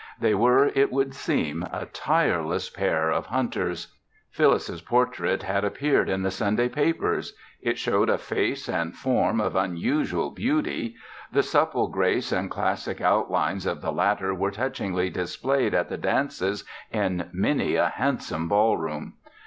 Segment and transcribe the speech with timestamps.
[0.19, 3.95] They were, it would seem, a tireless pair of hunters.
[4.31, 7.33] Phyllis's portrait had appeared in the Sunday papers.
[7.61, 10.95] It showed a face and form of unusual beauty.
[11.31, 16.65] The supple grace and classic outlines of the latter were touchingly displayed at the dances
[16.91, 19.17] in many a handsome ballroom.